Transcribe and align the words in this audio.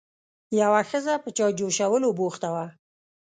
یوه 0.61 0.81
ښځه 0.89 1.13
په 1.23 1.29
چای 1.37 1.51
جوشولو 1.59 2.09
بوخته 2.19 2.49
وه. 2.53 2.65